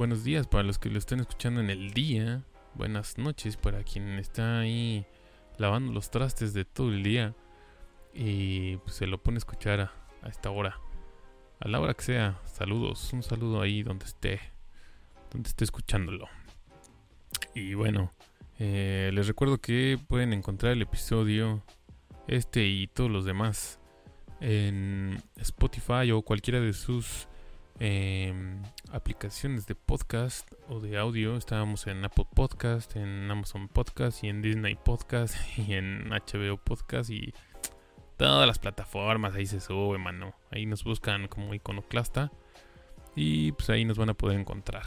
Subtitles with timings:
[0.00, 2.42] Buenos días para los que lo estén escuchando en el día.
[2.72, 5.04] Buenas noches para quien está ahí
[5.58, 7.34] lavando los trastes de todo el día.
[8.14, 9.92] Y pues, se lo pone a escuchar a,
[10.22, 10.80] a esta hora.
[11.58, 12.40] A la hora que sea.
[12.46, 13.12] Saludos.
[13.12, 14.40] Un saludo ahí donde esté.
[15.30, 16.28] Donde esté escuchándolo.
[17.54, 18.10] Y bueno.
[18.58, 21.62] Eh, les recuerdo que pueden encontrar el episodio
[22.26, 23.78] este y todos los demás
[24.40, 27.28] en Spotify o cualquiera de sus
[27.80, 28.62] em,
[28.92, 31.36] aplicaciones de podcast o de audio.
[31.36, 37.10] Estábamos en Apple Podcast, en Amazon Podcast y en Disney Podcast y en HBO Podcast
[37.10, 37.34] y
[38.16, 39.34] todas las plataformas.
[39.34, 40.34] Ahí se sube, mano.
[40.52, 42.30] Ahí nos buscan como iconoclasta
[43.16, 44.84] y pues ahí nos van a poder encontrar.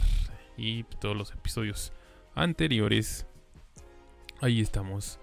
[0.56, 1.92] Y todos los episodios
[2.34, 3.26] anteriores
[4.40, 5.18] Ahí estamos.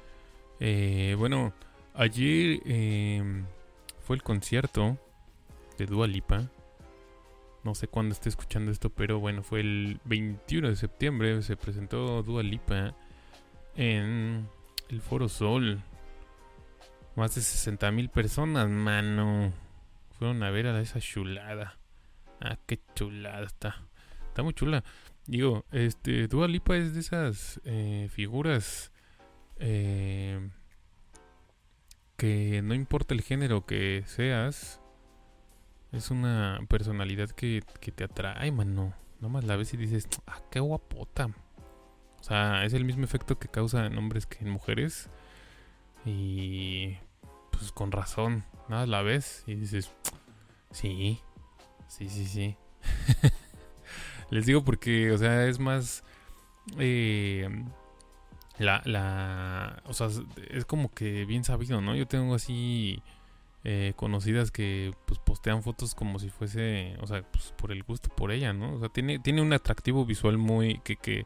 [0.60, 1.54] Eh, bueno,
[1.94, 3.46] ayer em,
[4.00, 4.98] fue el concierto
[5.78, 6.50] de Dua Lipa.
[7.64, 11.42] No sé cuándo esté escuchando esto, pero bueno, fue el 21 de septiembre.
[11.44, 12.96] Se presentó Dua Lipa
[13.76, 14.48] en
[14.90, 15.84] el Foro Sol.
[17.16, 19.54] Más de 60 mil personas, mano.
[20.18, 21.78] Fueron a ver a esa chulada.
[22.40, 23.88] Ah, qué chulada está.
[24.28, 24.84] Está muy chula.
[25.28, 28.92] Digo, este, Dua Lipa es de esas eh, figuras
[29.60, 30.50] eh,
[32.18, 34.81] que no importa el género que seas,
[35.92, 38.94] es una personalidad que, te atrae, mano.
[39.20, 41.28] Nomás la ves y dices, ah, qué guapota.
[42.20, 45.10] O sea, es el mismo efecto que causa en hombres que en mujeres.
[46.06, 46.98] Y
[47.52, 49.92] pues con razón, nada la ves y dices,
[50.72, 51.20] sí,
[51.88, 52.58] sí, sí, sí.
[54.32, 56.04] Les digo porque, o sea, es más...
[56.78, 57.50] Eh,
[58.58, 60.08] la, la, o sea,
[60.50, 61.96] es como que bien sabido, ¿no?
[61.96, 63.02] Yo tengo así
[63.64, 68.10] eh, conocidas que pues postean fotos como si fuese, o sea, pues por el gusto
[68.10, 68.76] por ella, ¿no?
[68.76, 71.26] O sea, tiene, tiene un atractivo visual muy, que, que,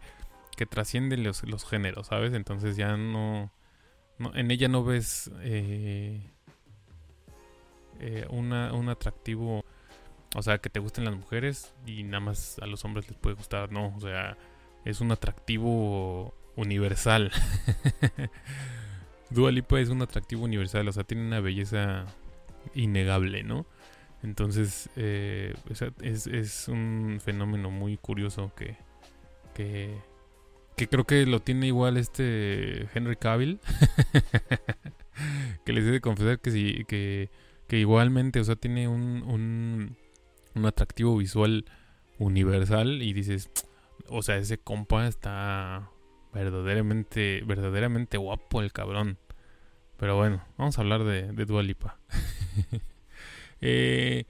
[0.58, 2.34] que trasciende los, los géneros, ¿sabes?
[2.34, 3.52] Entonces ya no,
[4.34, 6.30] en ella no ves eh,
[8.00, 9.64] eh, una, un atractivo,
[10.36, 13.36] o sea, que te gusten las mujeres y nada más a los hombres les puede
[13.36, 14.38] gustar, no, o sea,
[14.84, 17.32] es un atractivo universal.
[19.30, 22.06] Dua Lipa es un atractivo universal, o sea, tiene una belleza
[22.74, 23.66] innegable, ¿no?
[24.24, 25.54] Entonces, eh,
[26.02, 28.78] es, un fenómeno muy curioso que,
[29.54, 30.00] que,
[30.88, 33.60] creo que lo tiene igual este Henry Cavill.
[35.66, 37.30] que les he de confesar que sí, que
[37.70, 39.98] igualmente, o sea, tiene un, un,
[40.56, 41.66] un atractivo visual
[42.18, 43.52] universal y dices,
[44.08, 45.92] o sea, ese compa está
[46.34, 49.18] verdaderamente, verdaderamente guapo el cabrón.
[49.98, 52.00] Pero bueno, vamos a hablar de, de Dua Lipa.
[53.68, 54.26] Eh,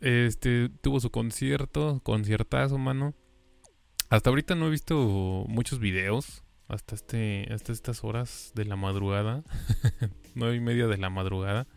[0.00, 3.14] este tuvo su concierto, conciertazo, mano.
[4.08, 6.42] Hasta ahorita no he visto muchos videos.
[6.66, 9.44] Hasta este, hasta estas horas de la madrugada.
[10.34, 11.68] Nueve y media de la madrugada.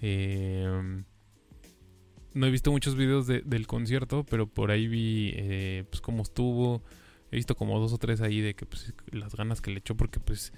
[0.00, 1.04] Eh,
[2.32, 6.82] no he visto muchos videos del concierto, pero por ahí vi eh, pues cómo estuvo
[7.30, 9.96] he visto como dos o tres ahí de que pues las ganas que le echó
[9.96, 10.52] porque pues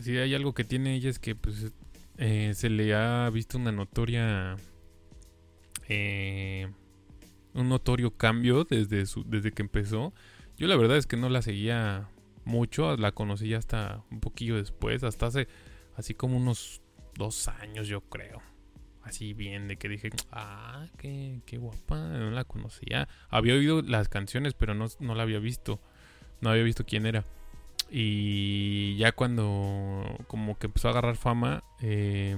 [0.00, 1.72] si hay algo que tiene ella es que pues
[2.18, 4.56] eh, se le ha visto una notoria
[5.88, 6.68] eh,
[7.54, 10.12] un notorio cambio desde su, desde que empezó
[10.56, 12.08] yo la verdad es que no la seguía
[12.44, 15.48] mucho la conocí hasta un poquillo después hasta hace
[15.96, 16.82] así como unos
[17.16, 18.42] dos años yo creo
[19.02, 23.08] así bien, de que dije, ah, qué, qué guapa, no la conocía.
[23.28, 25.80] Había oído las canciones, pero no, no la había visto,
[26.40, 27.24] no había visto quién era.
[27.90, 32.36] Y ya cuando como que empezó a agarrar fama, eh,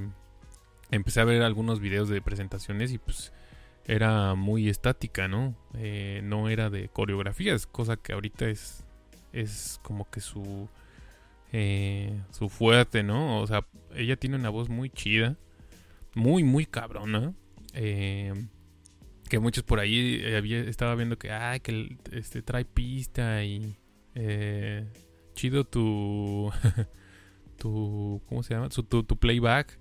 [0.91, 3.33] empecé a ver algunos videos de presentaciones y pues
[3.85, 5.55] era muy estática, ¿no?
[5.75, 8.85] Eh, no era de coreografías, cosa que ahorita es,
[9.33, 10.69] es como que su,
[11.53, 13.41] eh, su fuerte, ¿no?
[13.41, 15.37] O sea, ella tiene una voz muy chida
[16.15, 17.35] muy, muy cabrona.
[17.75, 18.33] Eh,
[19.29, 23.77] que muchos por ahí eh, había, estaba viendo que, ah, que este, trae pista y
[25.43, 26.53] chido tu,
[27.59, 28.69] tu, ¿cómo se llama?
[28.69, 29.77] tu, tu, playback,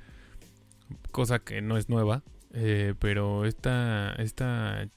[1.11, 2.23] cosa que no es nueva,
[2.97, 4.87] pero esta, esta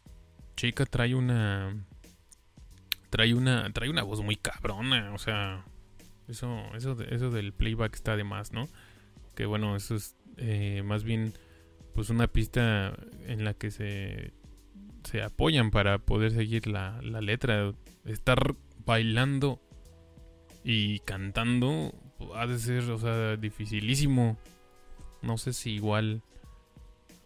[0.56, 1.84] chica trae una,
[3.10, 5.66] trae una, trae una voz muy cabrona, o sea,
[6.28, 8.66] eso, eso, eso del playback está de más, ¿no?
[9.34, 11.34] Que bueno, eso es eh, más bien
[11.94, 12.96] pues una pista
[13.26, 14.32] en la que se,
[15.02, 17.74] se apoyan para poder seguir la, la letra.
[18.04, 19.60] Estar bailando
[20.64, 21.94] y cantando
[22.34, 24.38] ha de ser, o sea, dificilísimo.
[25.22, 26.22] No sé si igual,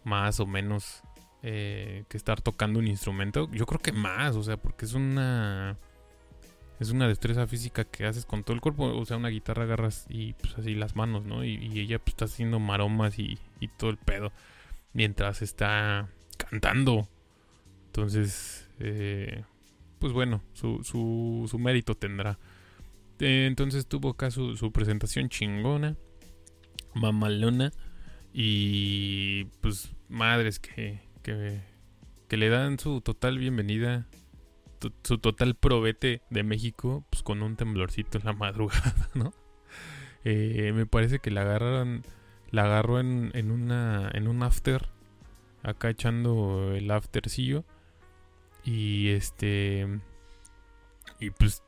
[0.03, 1.01] más o menos,
[1.41, 3.49] eh, que estar tocando un instrumento.
[3.51, 5.77] Yo creo que más, o sea, porque es una
[6.79, 8.85] es una destreza física que haces con todo el cuerpo.
[8.85, 11.43] O sea, una guitarra agarras y pues así las manos, ¿no?
[11.43, 14.31] Y, ella pues está haciendo maromas y, y, todo el pedo
[14.93, 17.07] mientras está cantando.
[17.87, 19.43] Entonces, eh,
[19.99, 22.39] pues bueno, su, su, su mérito tendrá.
[23.19, 25.95] Eh, entonces tuvo acá su, su presentación chingona,
[26.93, 27.71] mamalona.
[28.33, 34.07] Y pues madres que, que, le dan su total bienvenida
[35.03, 39.33] su total probete de México, pues con un temblorcito en la madrugada, ¿no?
[40.23, 42.03] Eh, me parece que la agarran,
[42.51, 44.87] la agarró en, en, una, en un after,
[45.63, 47.65] acá echando el aftercillo.
[48.63, 49.87] Y este,
[51.19, 51.63] y pues,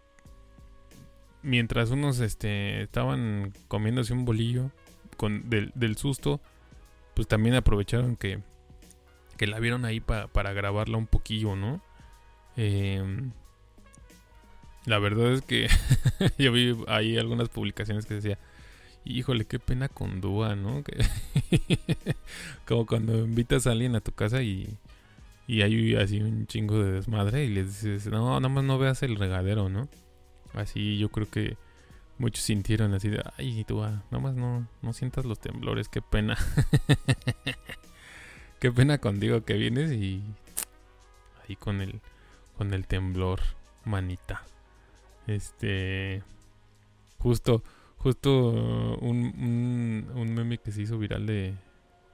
[1.44, 4.72] mientras unos este, estaban comiéndose un bolillo
[5.18, 6.42] con, del, del susto,
[7.14, 8.40] pues también aprovecharon que,
[9.38, 11.82] que la vieron ahí para grabarla un poquillo, ¿no?
[12.58, 13.32] Em,
[14.86, 15.68] la verdad es que
[16.38, 18.38] yo vi ahí algunas publicaciones que decía,
[19.06, 20.84] híjole, qué pena con Dúa, ¿no?
[22.68, 24.78] Como cuando invitas a alguien a tu casa y,
[25.48, 29.04] y hay así un chingo de desmadre y les dices, no, nada más no veas
[29.04, 29.88] el regadero, ¿no?
[30.53, 31.57] Así yo creo que
[32.18, 36.38] muchos sintieron así de, ay, Dúa, nada más no, no sientas los temblores, qué pena.
[38.59, 40.21] qué pena contigo que vienes y
[41.48, 42.01] ahí con el
[42.62, 43.39] con el temblor,
[43.86, 44.44] manita.
[45.25, 46.21] Este.
[47.18, 47.63] Justo,
[47.97, 48.51] justo
[49.00, 51.56] un, un, meme que se hizo viral de,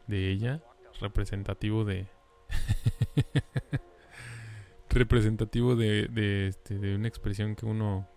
[0.07, 0.62] de ella,
[1.01, 2.07] representativo de.
[4.90, 8.07] representativo de, este, de una expresión que uno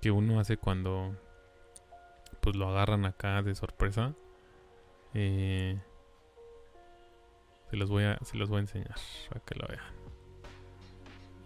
[0.00, 1.16] que uno hace cuando
[2.40, 4.14] pues lo agarran acá de sorpresa
[5.14, 5.78] eh,
[7.70, 8.94] se los voy a se los voy a enseñar
[9.28, 9.98] para que lo vean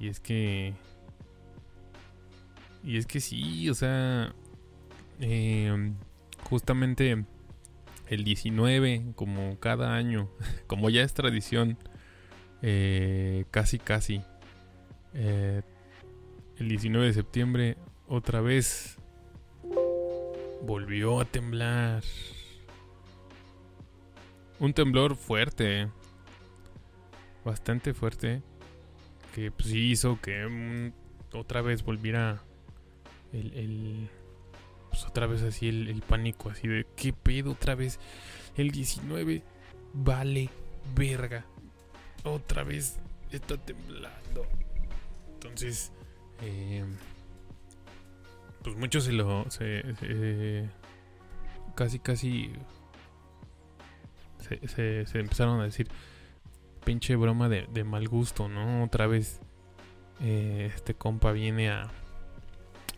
[0.02, 0.74] y es que.
[2.82, 4.34] Y es que sí, o sea.
[5.20, 5.94] Em,
[6.42, 7.24] justamente
[8.08, 10.28] el 19, como cada año,
[10.66, 11.78] como ya es tradición,
[12.62, 14.22] eh, casi casi.
[15.14, 15.62] Eh,
[16.58, 17.76] el 19 de septiembre,
[18.12, 18.98] otra vez,
[20.60, 22.02] volvió a temblar.
[24.60, 25.88] Un temblor fuerte,
[27.42, 28.42] bastante fuerte
[29.34, 30.92] que pues, hizo que
[31.32, 32.42] otra vez volviera
[33.32, 34.10] el,
[34.90, 37.98] pues otra vez así el, pánico, así de qué pedo otra vez
[38.58, 39.42] el 19
[39.94, 40.50] vale
[40.94, 41.46] verga,
[42.24, 43.00] otra vez
[43.30, 44.46] está temblando.
[45.32, 45.92] Entonces,
[46.42, 46.84] eh,
[48.62, 49.82] pues muchos se lo, se,
[51.74, 52.52] casi casi
[54.38, 55.88] se, se empezaron a decir
[56.84, 58.84] pinche broma de, mal gusto, ¿no?
[58.84, 59.40] Otra vez
[60.20, 61.90] eh, este compa viene a,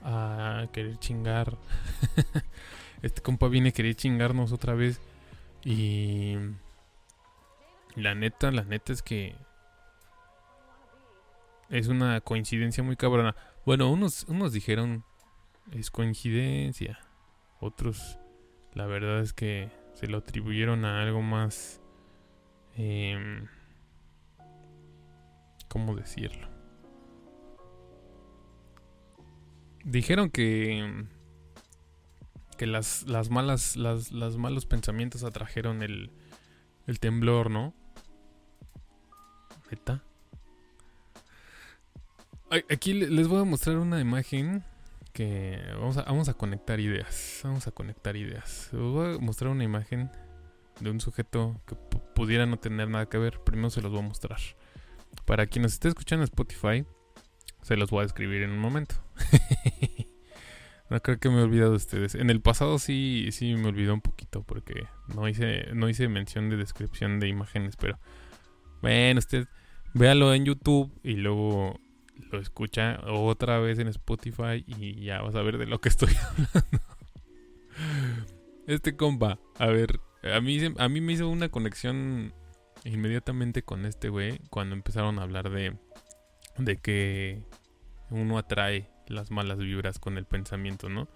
[0.03, 1.57] a querer chingar.
[3.03, 5.01] este compa viene a querer chingarnos otra vez.
[5.65, 6.37] Y
[7.95, 9.35] la neta, la neta es que
[11.71, 13.35] es una coincidencia muy cabrona.
[13.65, 15.05] Bueno, unos, unos dijeron
[15.73, 16.99] es coincidencia.
[17.61, 18.19] Otros,
[18.73, 21.81] la verdad es que se lo atribuyeron a algo más...
[22.77, 23.47] Eh,
[25.69, 26.49] ¿Cómo decirlo?
[29.85, 31.05] Dijeron que.
[32.57, 33.77] Que las, las malas.
[33.77, 36.11] Las, los malos pensamientos atrajeron el.
[36.87, 37.75] El temblor, ¿no?
[39.71, 40.05] ¿Neta?
[42.71, 44.63] Aquí les voy a mostrar una imagen
[45.15, 47.41] que vamos a, vamos a conectar ideas.
[47.45, 48.69] Vamos a conectar ideas.
[48.73, 50.11] Les voy a mostrar una imagen
[50.81, 51.77] de un sujeto que
[52.15, 53.41] pudiera no tener nada que ver.
[53.41, 54.41] Primero se los voy a mostrar.
[55.25, 56.85] Para quien nos esté escuchando en Spotify,
[57.63, 58.97] se los voy a describir en un momento.
[60.91, 62.17] no creo que me he olvidado de ustedes.
[62.17, 66.51] En el pasado sí, sí me olvidó un poquito porque no hice, no hice mención
[66.51, 68.01] de descripción de imágenes, pero
[68.83, 69.47] bueno, usted
[69.95, 71.79] véalo en YouTube y luego
[72.31, 76.15] lo escucha otra vez en Spotify y ya vas a ver de lo que estoy
[76.33, 76.85] hablando.
[78.67, 82.33] Este compa, a ver, a mí, a mí me hizo una conexión
[82.85, 85.77] inmediatamente con este güey, cuando empezaron a hablar de,
[86.59, 87.43] de que
[88.11, 91.09] uno atrae las malas vibras con el pensamiento, ¿no?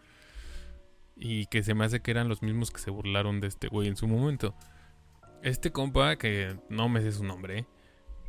[1.17, 3.89] Y que se me hace que eran los mismos que se burlaron de este güey
[3.89, 4.55] en su momento.
[5.43, 7.67] Este compa, que no me sé su nombre,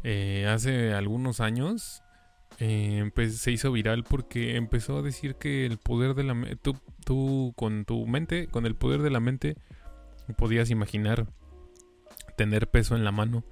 [0.04, 2.04] eh, hace algunos años
[2.58, 6.76] eh, se hizo viral porque empezó a decir que el poder de la mente, tú,
[7.06, 9.56] tú con tu mente, con el poder de la mente,
[10.38, 11.28] podías imaginar
[12.38, 13.44] tener peso en la mano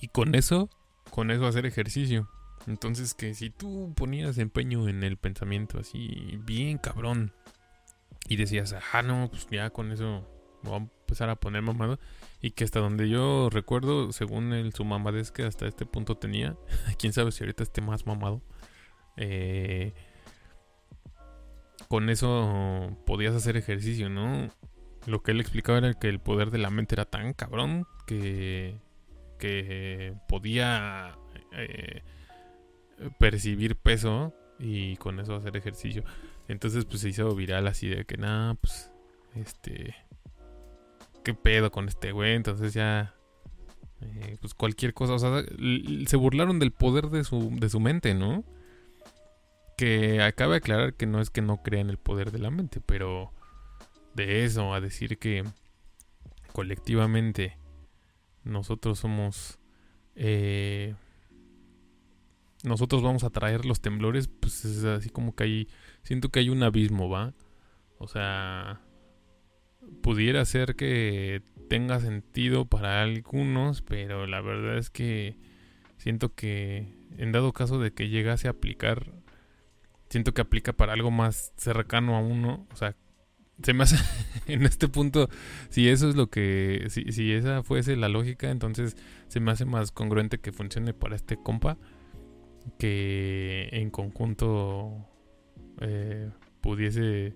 [0.00, 0.70] Y con eso,
[1.10, 2.28] con eso hacer ejercicio.
[2.66, 7.32] Entonces que si tú ponías empeño en el pensamiento así, bien cabrón,
[8.28, 10.26] y decías, ah, no, pues ya con eso
[10.64, 11.98] voy a empezar a poner mamado.
[12.40, 16.56] Y que hasta donde yo recuerdo, según el, su mamadez que hasta este punto tenía,
[16.98, 18.42] quién sabe si ahorita esté más mamado,
[19.16, 19.94] eh,
[21.88, 24.48] con eso podías hacer ejercicio, ¿no?
[25.06, 28.78] Lo que él explicaba era que el poder de la mente era tan cabrón que,
[29.38, 31.18] que podía
[31.52, 32.02] eh,
[33.18, 36.04] percibir peso y con eso hacer ejercicio.
[36.48, 38.90] Entonces pues se hizo viral así de que nada, pues
[39.34, 39.94] este
[41.24, 43.14] qué pedo con este güey, entonces ya
[44.00, 45.42] eh, pues cualquier cosa, o sea,
[46.06, 48.44] se burlaron del poder de su de su mente, ¿no?
[49.76, 52.80] Que acaba de aclarar que no es que no crean el poder de la mente,
[52.80, 53.32] pero
[54.14, 55.44] de eso a decir que
[56.52, 57.58] colectivamente
[58.44, 59.58] nosotros somos
[60.14, 60.94] eh,
[62.62, 65.68] nosotros vamos a traer los temblores, pues es así como que hay,
[66.02, 67.34] siento que hay un abismo, ¿va?
[67.98, 68.80] O sea,
[70.02, 75.36] pudiera ser que tenga sentido para algunos, pero la verdad es que
[75.96, 79.12] siento que en dado caso de que llegase a aplicar,
[80.08, 82.96] siento que aplica para algo más cercano a uno, o sea,
[83.62, 83.96] se me hace
[84.46, 85.28] en este punto,
[85.68, 88.96] si eso es lo que, si, si esa fuese la lógica, entonces
[89.28, 91.78] se me hace más congruente que funcione para este compa
[92.78, 95.06] que en conjunto
[95.80, 97.34] eh, pudiese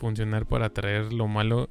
[0.00, 1.68] funcionar para traer lo malo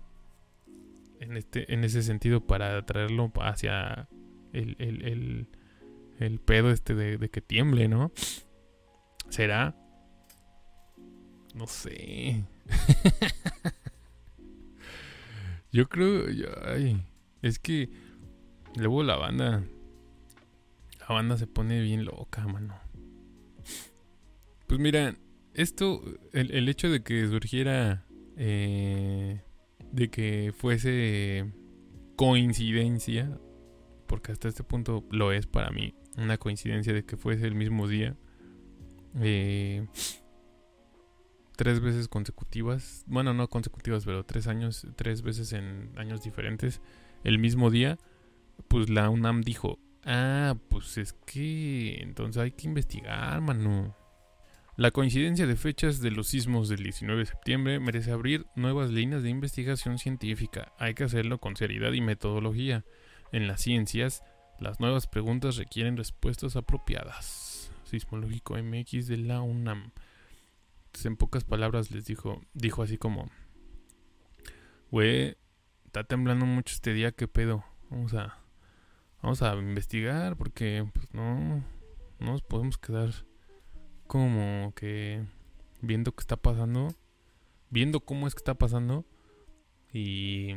[1.19, 4.07] en este en ese sentido para traerlo hacia
[4.53, 5.47] el, el,
[6.19, 8.11] el, pedo este de, que tiemble no
[9.29, 9.75] será
[11.55, 12.45] no sé.
[15.71, 16.25] Yo creo
[16.65, 17.03] ay,
[17.41, 17.89] es que
[18.75, 19.63] luego la banda
[20.99, 22.79] la banda se pone bien loca, mano.
[24.67, 25.15] Pues mira,
[25.55, 28.05] esto, el, hecho de que surgiera,
[28.39, 29.41] eh,
[29.91, 31.53] de que fuese
[32.15, 33.39] coincidencia,
[34.07, 37.87] porque hasta este punto lo es para mí, una coincidencia de que fuese el mismo
[37.87, 38.17] día,
[39.19, 39.85] eh,
[41.55, 46.81] tres veces consecutivas, bueno, no consecutivas, pero tres años, tres veces en años diferentes,
[47.23, 47.99] el mismo día,
[48.67, 53.95] pues la UNAM dijo, Ah, pues es que entonces hay que investigar, mano.
[54.79, 59.23] La coincidencia de fechas de los sismos del 19 de septiembre merece abrir nuevas líneas
[59.23, 60.71] de investigación científica.
[60.77, 62.85] Hay que hacerlo con seriedad y metodología.
[63.33, 64.23] En las ciencias,
[64.57, 67.73] las nuevas preguntas requieren respuestas apropiadas.
[67.83, 69.91] Sismológico MX de la UNAM.
[70.85, 73.29] Entonces, en pocas palabras les dijo, dijo así como,
[74.91, 75.35] güey,
[75.87, 77.65] está temblando mucho este día, ¿qué pedo?
[77.89, 78.39] Vamos a
[79.21, 81.65] vamos a investigar porque pues, no,
[82.19, 83.27] no nos podemos quedar
[84.09, 85.23] como que
[85.81, 86.95] viendo qué está pasando,
[87.69, 89.05] viendo cómo es que está pasando
[89.93, 90.55] y,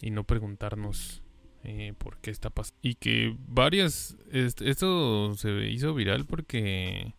[0.00, 1.22] y no preguntarnos
[1.62, 2.76] eh, por qué está pasando.
[2.82, 7.14] Y que varias, esto se hizo viral porque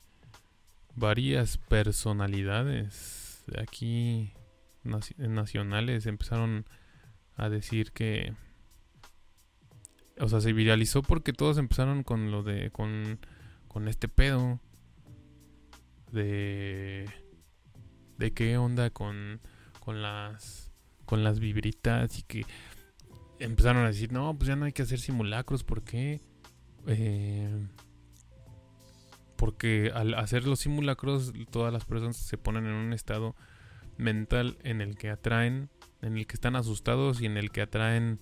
[0.95, 4.33] varias personalidades de aquí
[4.83, 6.65] nacionales empezaron
[7.37, 8.33] a decir que
[10.19, 13.17] o sea, se viralizó porque todos empezaron con lo de, con,
[13.69, 14.59] con este pedo
[16.11, 17.09] de,
[18.17, 19.39] de qué onda con,
[19.79, 20.71] con las,
[21.05, 22.45] con las vibritas y que
[23.39, 26.21] empezaron a decir, no, pues ya no hay que hacer simulacros, ¿por qué?
[26.87, 27.67] Eh,
[29.35, 33.35] porque al hacer los simulacros todas las personas se ponen en un estado
[33.97, 35.69] mental en el que atraen,
[36.01, 38.19] en el que están asustados y en el que atraen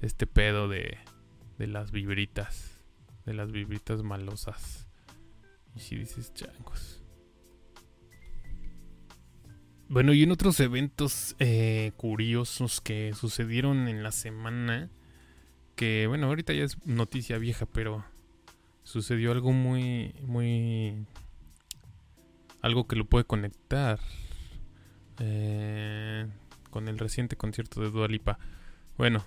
[0.00, 0.98] este pedo de,
[1.58, 2.80] de las vibritas,
[3.26, 4.88] de las vibritas malosas.
[5.74, 7.01] Y si dices changos.
[9.92, 14.88] Bueno, y en otros eventos eh, curiosos que sucedieron en la semana,
[15.76, 18.02] que bueno, ahorita ya es noticia vieja, pero
[18.84, 21.04] sucedió algo muy, muy...
[22.62, 24.00] algo que lo puede conectar
[25.18, 26.26] eh,
[26.70, 28.38] con el reciente concierto de Dualipa.
[28.96, 29.22] Bueno,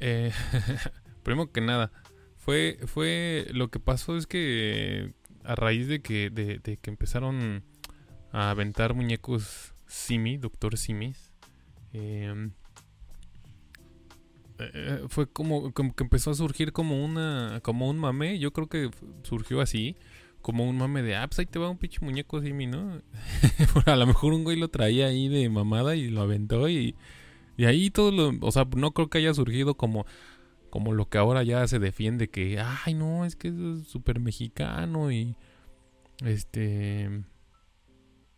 [0.00, 0.32] eh,
[1.22, 1.92] Primero que nada,
[2.36, 5.14] fue, fue lo que pasó es que
[5.44, 7.62] a raíz de que, de, que empezaron
[8.32, 11.32] a aventar muñecos Simi, Doctor Simis,
[11.92, 12.52] em,
[14.58, 18.68] eh, fue como, como, que empezó a surgir como una como un mame, yo creo
[18.68, 18.90] que
[19.22, 19.96] surgió así,
[20.42, 23.02] como un mame de, ah, pues ahí te va un pinche muñeco Simi, ¿no?
[23.86, 26.94] a lo mejor un güey lo traía ahí de mamada y lo aventó y,
[27.56, 30.06] y ahí todo lo, o sea, no creo que haya surgido como
[30.70, 35.10] como lo que ahora ya se defiende que, ay, no, es que es súper mexicano
[35.10, 35.34] y
[36.24, 37.24] este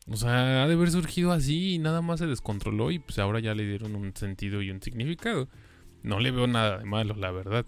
[0.08, 3.40] o sea, ha de haber surgido así y nada más se descontroló y pues ahora
[3.40, 5.48] ya le dieron un sentido y un significado.
[6.02, 7.64] No le veo nada de malo, la verdad.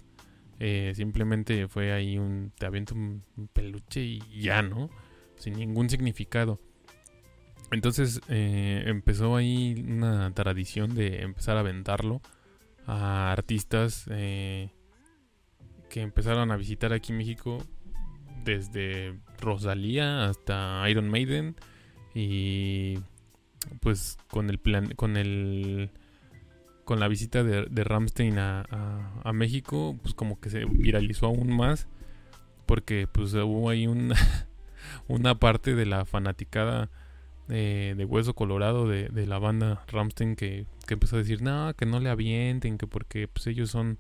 [0.59, 2.53] Eh, simplemente fue ahí un...
[2.59, 3.23] Te aviento un,
[3.53, 4.91] peluche y ya, ¿no?
[5.37, 6.59] Sin ningún significado.
[7.71, 12.21] Entonces eh, empezó ahí una tradición de empezar a aventarlo
[12.87, 14.71] a artistas eh,
[15.89, 17.59] que empezaron a visitar aquí México
[18.45, 21.57] desde Rosalía hasta Iron Maiden
[22.15, 22.99] y
[23.81, 25.91] pues con el plan, con el
[26.85, 28.67] con la visita de, de Ramstein a,
[29.23, 31.89] a, México, pues como que se viralizó aún más.
[32.67, 34.17] Porque pues hubo ahí una,
[35.09, 36.91] una parte de la fanaticada
[37.49, 41.85] de Hueso Colorado de, de la banda Ramstein que, que, empezó a decir, no, que
[41.85, 43.99] no le avienten, que porque pues ellos son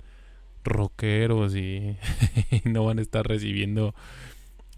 [0.64, 1.98] rockeros y
[2.64, 3.94] no van a estar recibiendo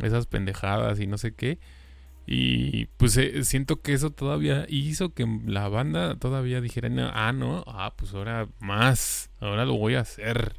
[0.01, 1.59] esas pendejadas y no sé qué.
[2.27, 7.63] Y pues eh, siento que eso todavía hizo que la banda todavía dijera, ah, no,
[7.69, 10.57] ah, pues ahora más, ahora lo voy a hacer.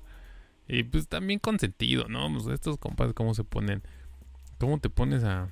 [0.67, 2.31] Y pues también con sentido, ¿no?
[2.33, 3.83] Pues estos compas, ¿cómo se ponen?
[4.59, 5.49] ¿Cómo te pones a,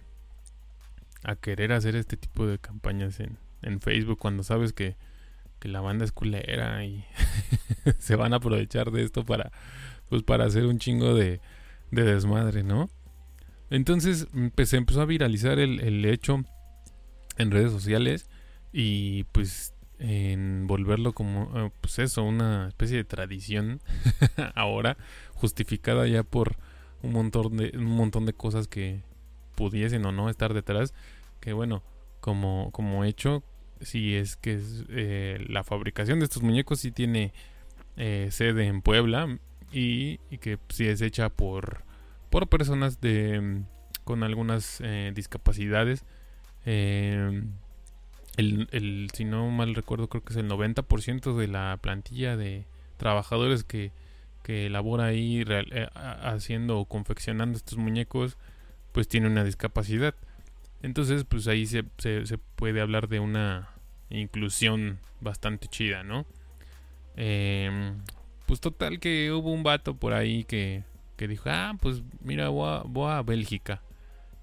[1.23, 4.95] a querer hacer este tipo de campañas en, en Facebook cuando sabes que,
[5.59, 7.03] que la banda es culera y
[7.99, 9.51] se van a aprovechar de esto para,
[10.09, 11.41] pues para hacer un chingo de,
[11.91, 12.89] de desmadre, ¿no?
[13.69, 14.27] Entonces
[14.65, 16.43] se empezó a viralizar el, hecho
[17.37, 18.29] en redes sociales
[18.71, 23.81] y pues en volverlo como eh, pues eso, una especie de tradición
[24.55, 24.97] ahora
[25.33, 26.57] justificada ya por
[27.01, 29.01] un montón de un montón de cosas que
[29.55, 30.93] pudiesen o no estar detrás,
[31.39, 31.81] que bueno,
[32.19, 33.43] como como hecho
[33.81, 37.33] si es que eh, la fabricación de estos muñecos sí tiene
[37.97, 39.39] eh, sede en Puebla
[39.71, 41.83] y, y que sí es hecha por
[42.29, 43.65] por personas de, mm,
[44.03, 46.05] con algunas eh, discapacidades.
[46.65, 47.43] Eh,
[48.37, 52.65] el, si no mal recuerdo, creo que es el 90% de la plantilla de
[52.97, 53.91] trabajadores que,
[54.43, 58.37] que elabora ahí eh, haciendo o confeccionando estos muñecos,
[58.91, 60.15] pues tiene una discapacidad.
[60.81, 63.69] Entonces, pues ahí se, se, se puede hablar de una
[64.09, 66.25] inclusión bastante chida, ¿no?
[68.45, 70.83] pues total que hubo un vato por ahí que
[71.15, 73.81] que dijo, ah, pues mira, voy a, Bélgica.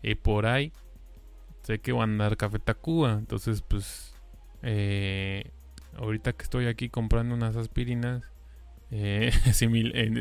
[0.02, 0.72] Y por ahí
[1.62, 3.12] sé que va a andar Café Tacuba.
[3.12, 4.14] Entonces, pues,
[4.62, 5.50] eh,
[5.96, 8.24] ahorita que estoy aquí comprando unas aspirinas,
[8.90, 10.16] eh, en,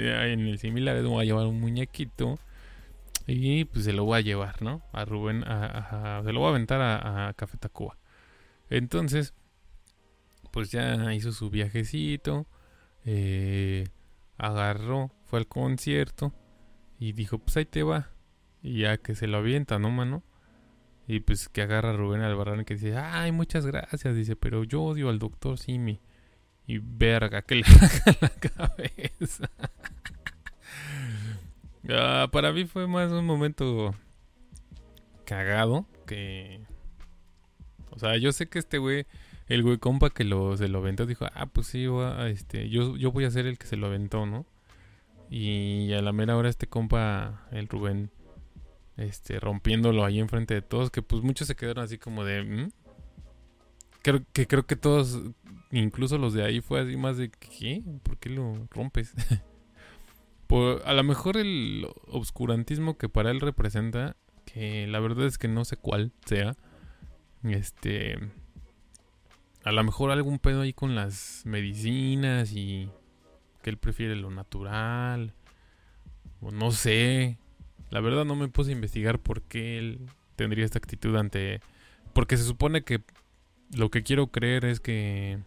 [0.48, 2.40] el similar voy a llevar un muñequito.
[3.28, 4.82] Y pues se lo voy a llevar, ¿no?
[4.92, 7.98] A Rubén, a, se lo voy a aventar a, a Café Tacuba.
[8.70, 9.34] Entonces,
[10.52, 12.46] pues ya hizo su viajecito.
[13.06, 13.88] Eh,
[14.38, 16.34] agarró, fue al concierto.
[17.02, 18.12] Y dijo, pues ahí te va.
[18.62, 20.22] Y ya que se lo avienta, ¿no, mano?
[21.08, 24.16] Y pues que agarra a Rubén Albarrán que dice, ay, muchas gracias.
[24.16, 26.00] Dice, pero yo odio al doctor Simi.
[26.68, 29.50] Y verga, que le haga la cabeza.
[31.90, 33.96] Ah, para mí fue más un momento
[35.26, 36.62] cagado que...
[37.90, 39.08] O sea, yo sé que este güey,
[39.48, 41.88] el güey compa que lo, se lo aventó, dijo, ah, pues sí,
[42.28, 44.46] este, yo, yo voy a ser el que se lo aventó, ¿no?
[45.32, 48.12] Y a la mera hora este compa, el Rubén,
[48.98, 52.44] este, rompiéndolo ahí enfrente de todos, que pues muchos se quedaron así como de...
[52.44, 52.72] ¿Mm?
[54.02, 55.22] Creo que creo que todos,
[55.72, 57.82] incluso los de ahí, fue así más de ¿qué?
[58.04, 59.14] ¿Por qué lo rompes?
[60.48, 65.48] Por, a lo mejor el obscurantismo que para él representa, que la verdad es que
[65.48, 66.58] no sé cuál sea,
[67.44, 68.18] este,
[69.64, 72.90] a lo mejor algún pedo ahí con las medicinas y
[73.62, 75.34] que él prefiere lo natural.
[76.42, 77.38] O no sé.
[77.90, 80.00] La verdad no me puse a investigar por qué él
[80.36, 81.62] tendría esta actitud ante...
[82.14, 83.02] Porque se supone que
[83.74, 85.40] lo que quiero creer es que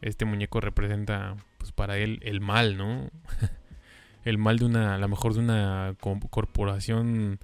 [0.00, 3.10] este muñeco representa, pues para él, el mal, ¿no?
[4.24, 5.94] el mal de una, a lo mejor de una
[6.30, 7.38] corporación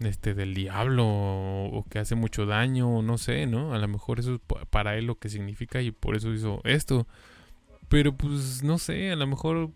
[0.00, 3.74] este del diablo o, que hace mucho daño, no sé, ¿no?
[3.74, 7.06] A lo mejor eso es para él lo que significa y por eso hizo esto.
[7.92, 9.70] Pero pues no sé, a lo mejor.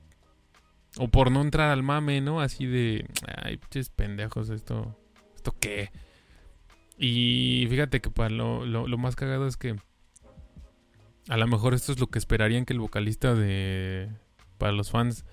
[0.97, 2.41] O por no entrar al mame, ¿no?
[2.41, 3.07] Así de.
[3.43, 4.97] Ay, pinches pendejos, esto.
[5.35, 5.91] ¿Esto qué?
[6.97, 9.77] Y fíjate que para lo, lo, más cagado es que.
[11.29, 14.09] A lo mejor esto es lo que esperarían que el vocalista de.
[14.57, 15.27] Para los fans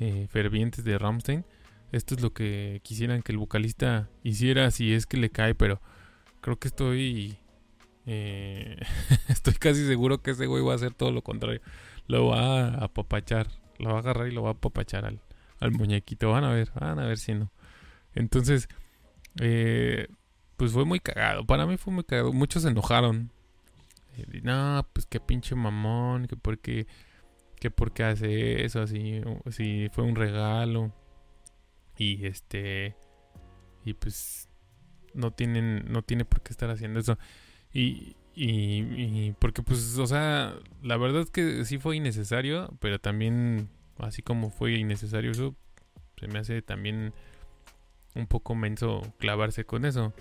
[0.00, 1.44] eh, fervientes de Ramstein.
[1.92, 5.80] Esto es lo que quisieran que el vocalista hiciera si es que le cae, pero
[6.40, 7.38] creo que estoy.
[8.06, 8.76] Eh,
[9.28, 11.60] estoy casi seguro que ese güey va a hacer todo lo contrario
[12.06, 15.20] lo va a apapachar Lo va a agarrar y lo va a papachar al,
[15.60, 16.30] al muñequito.
[16.30, 17.50] Van a ver, van a ver si no.
[18.14, 18.68] Entonces,
[19.40, 20.08] eh,
[20.56, 21.44] pues fue muy cagado.
[21.46, 22.32] Para mí fue muy cagado.
[22.32, 23.30] Muchos se enojaron.
[24.16, 26.86] Eh, no, pues qué pinche mamón, que porque
[27.60, 30.92] que por qué hace eso, así, si fue un regalo.
[31.96, 32.96] Y este
[33.84, 34.48] y pues
[35.14, 37.18] no tienen no tiene por qué estar haciendo eso.
[37.72, 43.68] Y, y, porque pues, o sea, la verdad es que sí fue innecesario, pero también
[43.98, 45.54] así como fue innecesario eso,
[46.18, 47.12] se me hace también
[48.14, 50.12] un poco menso clavarse con eso.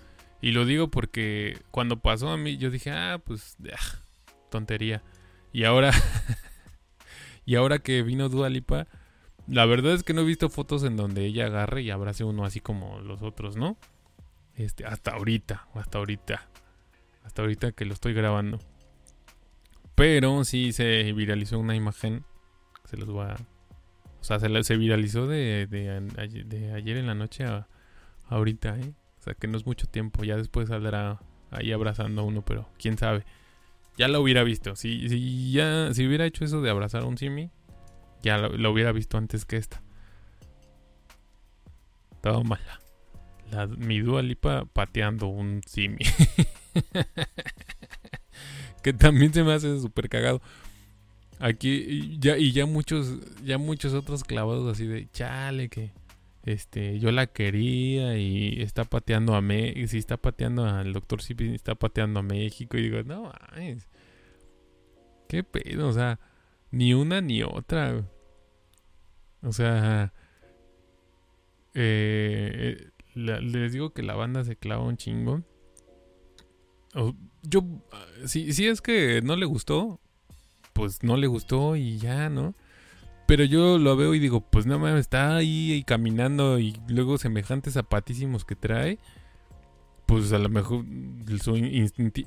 [0.41, 3.57] Y lo digo porque cuando pasó a mí yo dije, ah, pues
[4.49, 5.01] tontería.
[5.51, 5.91] Y ahora
[7.45, 8.87] y ahora que vino Dua Lipa,
[9.47, 12.45] la verdad es que no he visto fotos en donde ella agarre y abrace uno
[12.45, 13.77] así como los otros, ¿no?
[14.55, 16.47] Este, hasta ahorita, hasta ahorita.
[17.41, 18.59] Ahorita que lo estoy grabando.
[19.95, 22.23] Pero sí se viralizó una imagen.
[22.85, 23.35] Se los voy a.
[24.19, 27.67] O sea, se, viralizó de, de, ayer en la noche a,
[28.29, 28.93] ahorita, ¿eh?
[29.19, 30.23] O sea, que no es mucho tiempo.
[30.23, 31.19] Ya después saldrá
[31.51, 33.25] ahí abrazando a uno, pero quién sabe.
[33.97, 34.75] Ya lo hubiera visto.
[34.75, 37.51] Si, si ya si hubiera hecho eso de abrazar a un simi,
[38.23, 39.83] ya lo, hubiera visto antes que esta.
[42.21, 42.79] Todo mala.
[43.51, 45.97] La, mi Dua Lipa pateando un simi.
[48.83, 50.41] que también se me hace súper cagado.
[51.39, 55.91] Aquí ya y ya muchos ya muchos otros clavados así de chale que
[56.43, 61.53] este yo la quería y está pateando a México, si está pateando al doctor Sipi
[61.53, 63.31] está pateando a México y digo, "No,
[65.27, 66.19] qué pedo, o sea,
[66.71, 68.05] ni una ni otra."
[69.41, 70.13] O sea,
[71.73, 75.43] eh, les digo que la banda se clava un chingo
[77.43, 77.63] yo,
[78.25, 79.99] si, si es que no le gustó,
[80.73, 82.55] pues no le gustó y ya, ¿no?
[83.25, 87.17] Pero yo lo veo y digo, pues no mames, está ahí y caminando y luego
[87.17, 88.99] semejantes zapatísimos que trae.
[90.05, 90.85] Pues a lo mejor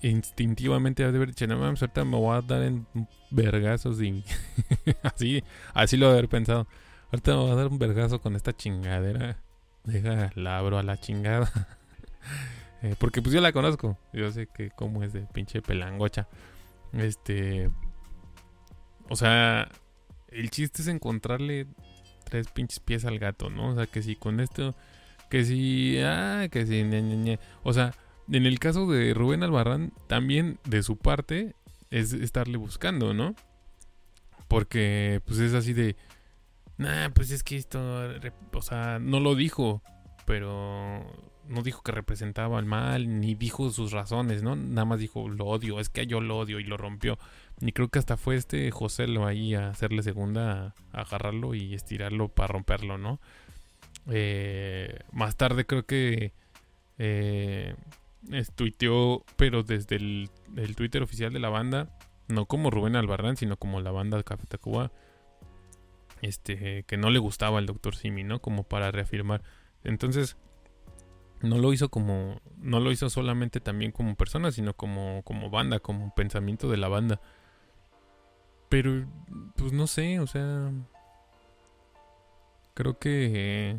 [0.03, 2.87] instintivamente ha de haber dicho, no mames, ahorita me voy a dar en
[3.31, 4.25] vergazos y
[5.03, 6.67] así, así lo haber pensado.
[7.13, 9.39] Ahorita me voy a dar un vergazo con esta chingadera.
[9.85, 11.51] Deja, la abro a la chingada.
[12.83, 13.99] Eh, porque pues yo la conozco.
[14.13, 16.29] Yo sé que cómo es de pinche pelangocha.
[16.93, 17.71] Este.
[19.09, 19.69] O sea,
[20.29, 21.67] el chiste es encontrarle
[22.25, 23.69] tres pinches pies al gato, ¿no?
[23.69, 24.75] O sea, que si con esto.
[25.31, 25.99] Que si.
[26.01, 27.39] Ah, que si.
[27.63, 27.93] O sea,
[28.31, 31.55] en el caso de Rubén Albarrán, también de su parte
[31.91, 33.35] es estarle buscando, ¿no?
[34.49, 35.97] Porque pues es así de.
[36.79, 37.81] Nah, pues es que esto.
[38.53, 39.83] O sea, no lo dijo.
[40.27, 41.07] Pero
[41.49, 44.57] no dijo que representaba el mal, ni dijo sus razones, ¿no?
[44.57, 47.19] Nada más dijo, lo odio, es que yo lo odio y lo rompió.
[47.61, 52.29] Y creo que hasta fue este José lo ahí a hacerle segunda, agarrarlo y estirarlo
[52.29, 53.21] para romperlo, ¿no?
[54.09, 56.33] Eh, más tarde creo que
[56.99, 57.75] eh,
[58.55, 60.31] tuiteó, pero desde el,
[60.77, 61.97] Twitter oficial de la banda,
[62.29, 64.93] no como Rubén Albarrán, sino como la banda Café Tacuba,
[66.23, 67.95] este, que no le gustaba el Dr.
[67.95, 68.41] Simi, ¿no?
[68.41, 69.43] Como para reafirmar.
[69.85, 70.37] Entonces,
[71.41, 75.81] no lo hizo como no lo hizo solamente también como persona sino como como banda
[75.81, 77.21] como pensamiento de la banda.
[78.69, 79.07] Pero
[79.57, 80.73] pues no sé o sea
[82.75, 83.79] creo que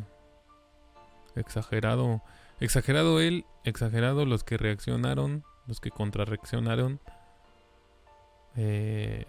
[1.36, 2.22] exagerado
[2.60, 7.00] exagerado él exagerado los que reaccionaron los que contrarreaccionaron
[8.56, 9.26] eh,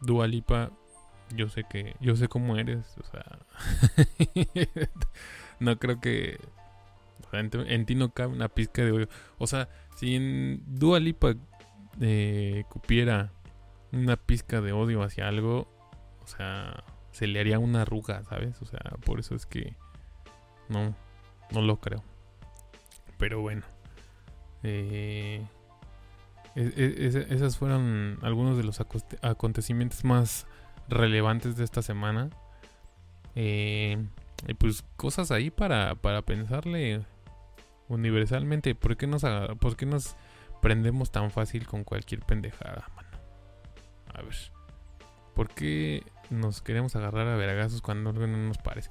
[0.00, 0.70] Dualipa
[1.34, 3.38] yo sé que yo sé cómo eres o sea
[5.60, 6.38] no creo que
[7.32, 9.08] en, ti no cabe una pizca de odio.
[9.38, 11.34] O sea, si en Dua Lipa
[12.00, 13.32] eh, cupiera
[13.92, 15.68] una pizca de odio hacia algo,
[16.22, 18.60] o sea, se le haría una arruga, ¿sabes?
[18.62, 19.74] O sea, por eso es que
[20.68, 20.94] no,
[21.52, 22.02] no lo creo.
[23.18, 23.62] Pero bueno.
[24.62, 25.44] Eh,
[26.56, 28.80] e, e, esas fueron algunos de los
[29.22, 30.46] acontecimientos más
[30.88, 32.30] relevantes de esta semana.
[33.34, 34.04] Eh,
[34.46, 37.04] y pues cosas ahí para, para pensarle
[37.88, 38.74] universalmente.
[38.74, 39.22] ¿Por qué, nos,
[39.60, 40.16] ¿Por qué nos
[40.62, 43.08] prendemos tan fácil con cualquier pendejada, mano?
[44.14, 44.34] A ver.
[45.34, 48.90] ¿Por qué nos queremos agarrar a veragazos cuando no nos parece?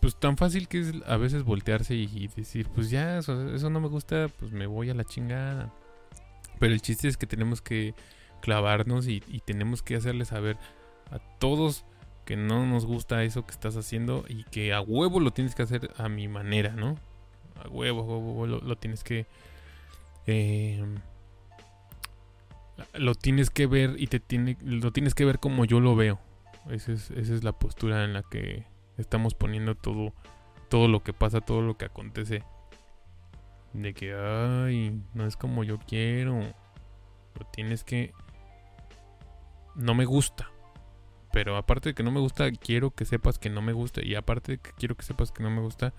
[0.00, 3.80] Pues tan fácil que es a veces voltearse y, decir, pues ya, eso, eso, no
[3.80, 5.72] me gusta, pues me voy a la chingada.
[6.58, 7.94] Pero el chiste es que tenemos que
[8.40, 10.58] clavarnos y, y tenemos que hacerle saber
[11.10, 11.84] a todos
[12.24, 15.62] que no nos gusta eso que estás haciendo y que a huevo lo tienes que
[15.62, 16.96] hacer a mi manera, ¿no?
[17.62, 19.26] A huevo, a huevo, lo, tienes que...
[20.26, 20.82] Eh,
[22.94, 26.18] lo tienes que ver y te tiene, lo tienes que ver como yo lo veo.
[26.70, 28.64] Esa es, esa es la postura en la que
[28.96, 30.12] estamos poniendo todo,
[30.68, 32.42] todo lo que pasa, todo lo que acontece.
[33.72, 36.40] De que, ay, no es como yo quiero.
[36.40, 38.12] Lo tienes que...
[39.74, 40.53] No me gusta.
[41.34, 44.00] Pero aparte de que no me gusta, quiero que sepas que no me gusta.
[44.04, 45.92] Y aparte de que quiero que sepas que no me gusta,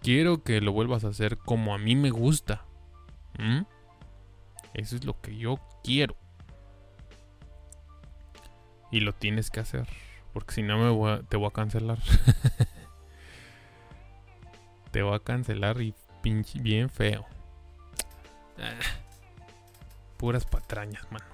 [0.00, 2.64] quiero que lo vuelvas a hacer como a mí me gusta.
[4.74, 6.14] Eso es lo que yo quiero.
[8.92, 9.88] Y lo tienes que hacer.
[10.32, 11.98] Porque si no me voy te voy a cancelar.
[14.92, 17.26] te voy a cancelar y pinche bien feo.
[18.56, 18.78] Ah,
[20.16, 21.26] puras patrañas, mano.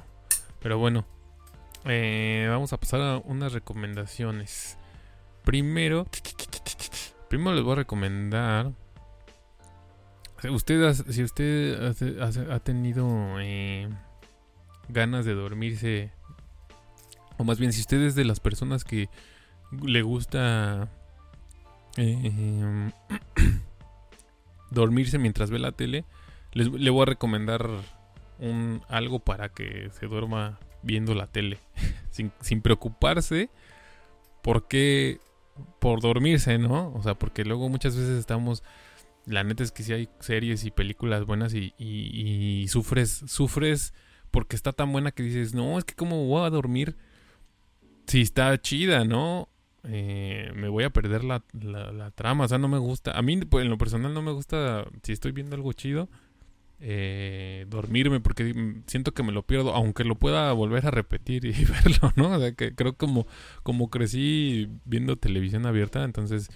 [0.58, 1.04] Pero bueno.
[1.88, 4.76] Eh, vamos a pasar a unas recomendaciones.
[5.44, 6.06] Primero.
[7.28, 8.72] Primero les voy a recomendar.
[10.48, 11.94] Usted, si usted
[12.50, 13.88] ha tenido eh,
[14.88, 16.12] ganas de dormirse
[17.38, 19.08] o más bien, si usted es de las personas que
[19.84, 20.88] le gusta
[21.96, 22.90] eh,
[24.70, 26.04] dormirse mientras ve la tele,
[26.52, 27.68] les, le voy a recomendar
[28.38, 31.58] un, algo para que se duerma viendo la tele.
[32.10, 33.50] sin, sin preocuparse
[34.42, 35.18] porque
[35.80, 36.92] por dormirse, ¿no?
[36.94, 38.62] O sea, porque luego muchas veces estamos...
[39.24, 43.92] La neta es que si hay series y películas buenas y, y, sufres, sufres
[44.30, 46.96] porque está tan buena que dices, no, es que cómo voy a dormir
[48.06, 49.48] si está chida, ¿no?
[49.82, 53.18] Eh, me voy a perder la, la, trama, o sea, no me gusta.
[53.18, 56.08] A mí, pues, en lo personal, no me gusta, si estoy viendo algo chido,
[56.80, 61.52] eh, dormirme, porque siento que me lo pierdo, aunque lo pueda volver a repetir y
[61.64, 62.36] verlo, ¿no?
[62.36, 63.26] O sea, que creo como,
[63.62, 66.48] como crecí viendo televisión abierta, entonces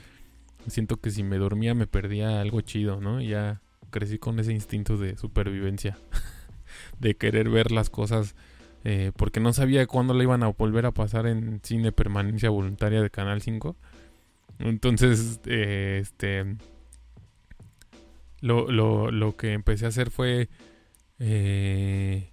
[0.67, 3.21] siento que si me dormía me perdía algo chido, ¿no?
[3.21, 5.99] Y ya crecí con ese instinto de supervivencia,
[7.01, 8.35] de querer ver las cosas
[8.85, 13.03] eh, porque no sabía cuándo la iban a volver a pasar en cine permanencia voluntaria
[13.03, 13.77] de Canal 5.
[14.61, 16.57] Entonces, eh, este,
[18.41, 20.49] lo, lo, lo, que empecé a hacer fue
[21.19, 22.31] eh,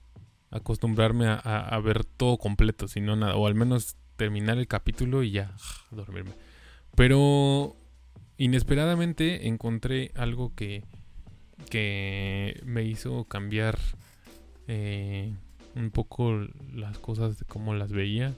[0.49, 5.31] acostumbrarme a, ver todo completo, si no nada, o al menos terminar el capítulo y
[5.31, 5.53] ya
[5.91, 6.31] dormirme.
[6.95, 7.75] Pero
[8.37, 10.83] inesperadamente encontré algo que,
[11.69, 13.77] que me hizo cambiar
[14.67, 15.35] eh,
[15.75, 18.33] un poco las cosas de cómo las veía.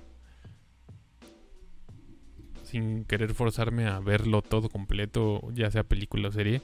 [2.64, 6.62] Sin querer forzarme a verlo todo completo, ya sea película o serie.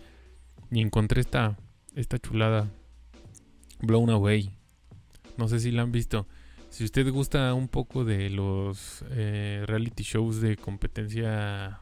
[0.75, 1.57] Y encontré esta,
[1.95, 2.69] esta chulada.
[3.79, 4.51] Blown Away.
[5.37, 6.27] No sé si la han visto.
[6.69, 11.79] Si usted gusta un poco de los eh, reality shows de competencia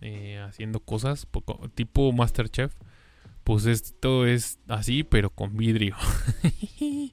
[0.00, 1.28] eh, haciendo cosas,
[1.76, 2.74] tipo Masterchef,
[3.44, 5.96] pues esto es así, pero con vidrio.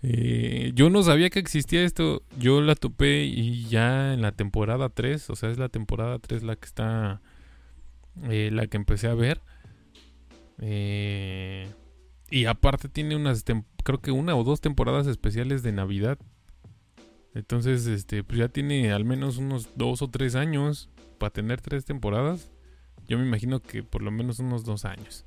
[0.00, 2.22] Eh, yo no sabía que existía esto.
[2.38, 6.44] Yo la topé y ya en la temporada 3, o sea, es la temporada 3
[6.44, 7.20] la que está,
[8.22, 9.40] la que empecé a ver.
[10.60, 11.68] Eh,
[12.30, 13.44] y aparte tiene unas,
[13.84, 16.18] creo que una o dos temporadas especiales de Navidad.
[17.34, 21.84] Entonces, este, pues ya tiene al menos unos dos o tres años para tener tres
[21.84, 22.50] temporadas.
[23.06, 25.24] Yo me imagino que por lo menos unos dos años.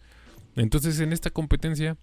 [0.55, 1.97] Entonces, en esta competencia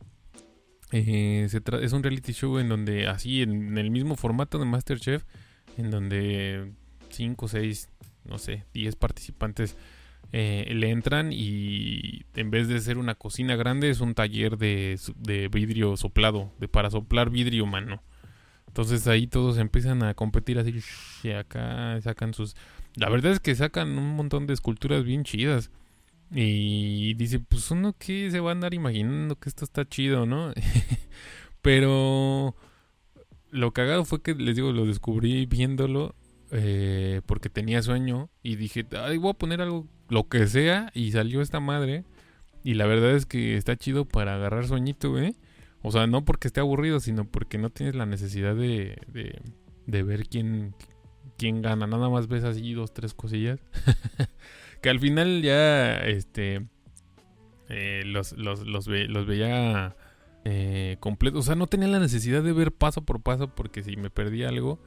[0.90, 5.24] eh, es un reality show en donde, así, en, el mismo formato de Masterchef,
[5.76, 6.72] en donde
[7.10, 7.88] 5, 6,
[8.24, 9.76] no sé, 10 participantes
[10.32, 14.98] eh, le entran y en vez de ser una cocina grande es un taller de,
[15.50, 18.02] vidrio soplado, de para soplar vidrio mano.
[18.66, 20.80] Entonces ahí todos empiezan a competir así,
[21.22, 22.54] y acá sacan sus...
[22.94, 25.70] La verdad es que sacan un montón de esculturas bien chidas.
[26.30, 30.52] Y dice, pues uno que se va a andar imaginando que esto está chido, ¿no?
[31.62, 32.54] Pero
[33.50, 36.14] lo cagado fue que, les digo, lo descubrí viéndolo
[36.50, 41.12] eh, porque tenía sueño y dije, ay, voy a poner algo, lo que sea, y
[41.12, 42.04] salió esta madre.
[42.64, 45.34] Y la verdad es que está chido para agarrar sueñito, ¿eh?
[45.82, 48.98] O sea, no porque esté aburrido, sino porque no tienes la necesidad de,
[49.86, 50.74] de, ver quién,
[51.36, 51.86] quién gana.
[51.86, 53.60] Nada más ves así dos, tres cosillas.
[54.82, 56.66] que al final ya este
[57.68, 59.96] eh, los, los, los, los, veía
[60.44, 61.40] eh, completos.
[61.40, 64.48] O sea, no tenía la necesidad de ver paso por paso porque si me perdía
[64.48, 64.80] algo,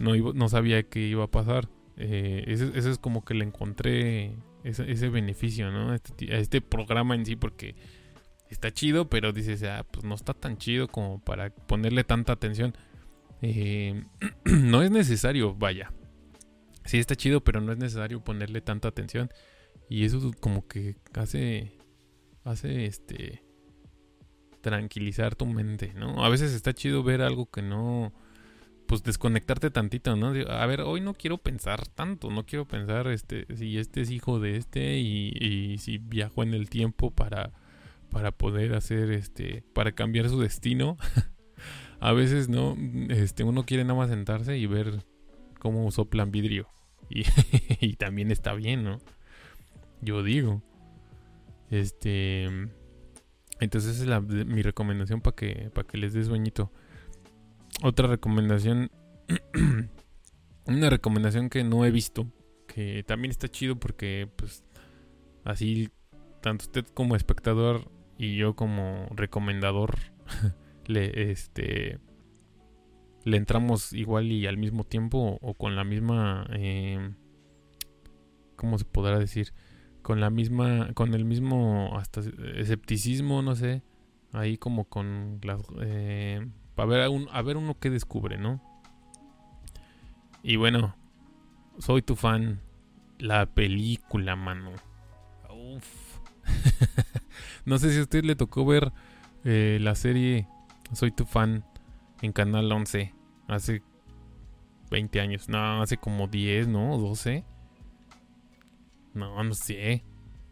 [0.00, 1.68] no, no sabía qué iba a pasar.
[1.96, 4.34] Eh, ese, es como que le encontré
[4.64, 5.94] ese, ese beneficio, ¿no?
[5.94, 7.76] Este, a este, programa en sí porque
[8.48, 12.74] está chido, pero dices, ah, pues no está tan chido como para ponerle tanta atención.
[14.44, 15.92] no es necesario, vaya
[16.84, 19.30] sí está chido, pero no es necesario ponerle tanta atención.
[19.88, 21.78] Y eso como que hace,
[22.44, 23.42] hace este,
[24.60, 26.24] tranquilizar tu mente, ¿no?
[26.24, 28.12] A veces está chido ver algo que no,
[28.90, 30.32] pues desconectarte tantito, ¿no?
[30.48, 34.40] A ver, hoy no quiero pensar tanto, no quiero pensar este si este es hijo
[34.40, 37.52] de este y, y si viajó en el tiempo para
[38.10, 40.96] para poder hacer este para cambiar su destino.
[42.00, 42.76] a veces no,
[43.10, 45.04] este uno quiere nada más sentarse y ver
[45.60, 46.66] cómo soplan vidrio
[47.08, 48.98] y, también está bien, ¿no?
[50.00, 50.64] Yo digo.
[51.70, 52.46] Este
[53.60, 56.72] entonces esa es mi recomendación para que para que les des sueñito.
[57.82, 58.90] Otra recomendación
[60.66, 62.26] una recomendación que no he visto,
[62.66, 64.64] que también está chido porque pues
[65.44, 65.88] así
[66.40, 69.98] tanto usted como espectador y yo como recomendador
[70.86, 71.98] le este
[73.24, 77.14] le entramos igual y al mismo tiempo o, con la misma eh,
[78.56, 79.52] cómo se podrá decir
[80.02, 82.20] con la misma con el mismo hasta
[82.56, 83.82] escepticismo no sé
[84.32, 86.46] ahí como con las eh,
[86.80, 88.60] a ver un, a ver uno que descubre no
[90.42, 90.94] y bueno
[91.78, 92.60] soy tu fan
[93.18, 94.72] la película mano
[95.52, 96.18] Uf.
[97.64, 98.92] No sé si a usted le tocó ver
[99.44, 100.48] eh, la serie
[100.92, 101.64] Soy tu fan
[102.20, 103.14] en Canal 11
[103.48, 103.82] hace
[104.90, 105.48] 20 años.
[105.48, 106.98] No, hace como 10, ¿no?
[106.98, 107.44] 12.
[109.14, 110.04] No, no sé.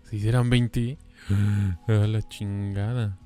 [0.04, 0.96] Si eran 20.
[1.88, 3.18] A la chingada.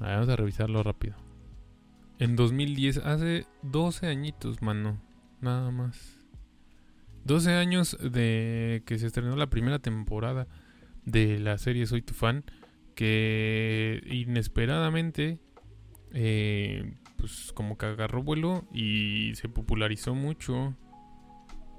[0.00, 1.16] vamos a revisarlo rápido.
[2.18, 5.00] En 2010, hace 12 añitos, mano.
[5.40, 6.18] Nada más.
[7.24, 10.46] 12 años de que se estrenó la primera temporada
[11.04, 12.44] de la serie Soy tu fan
[12.94, 15.38] que inesperadamente
[16.12, 20.74] eh, pues como que agarró vuelo y se popularizó mucho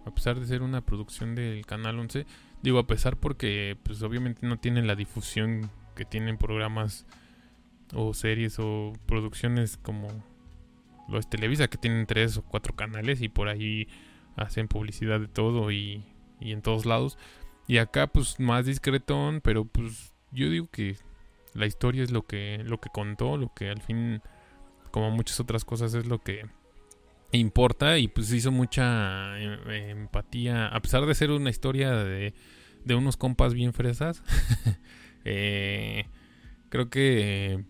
[0.06, 2.26] a pesar de ser una producción del canal 11
[2.62, 7.06] digo a pesar porque pues obviamente no tienen la difusión que tienen programas
[7.96, 10.08] o series o producciones como
[11.08, 13.88] los Televisa que tienen tres o cuatro canales y por ahí
[14.36, 16.04] hacen publicidad de todo y,
[16.40, 17.18] y en todos lados.
[17.68, 20.98] Y acá pues más discretón pero pues yo digo que
[21.54, 24.22] la historia es lo que, lo que contó, lo que al fin,
[24.92, 26.46] como muchas otras cosas, es lo que
[27.32, 32.34] importa y pues hizo mucha eh, empatía, a pesar de ser una historia de,
[32.84, 34.22] de unos compas bien fresas,
[35.26, 36.06] eh,
[36.70, 37.64] creo que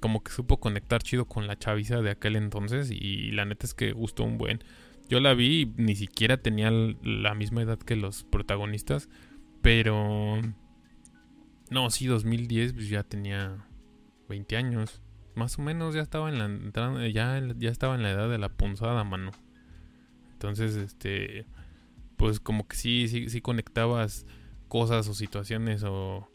[0.00, 3.74] como que supo conectar chido con la chaviza de aquel entonces y la neta es
[3.74, 4.62] que gustó un buen.
[5.08, 9.08] Yo la vi y ni siquiera tenía la misma edad que los protagonistas,
[9.62, 10.40] pero
[11.70, 13.66] no, sí, 2010 pues ya tenía
[14.28, 15.02] 20 años.
[15.34, 18.48] Más o menos ya estaba en la ya, ya estaba en la edad de la
[18.48, 19.30] punzada, mano.
[20.32, 21.46] Entonces, este
[22.16, 24.26] pues como que sí sí sí conectabas
[24.68, 26.28] cosas o situaciones o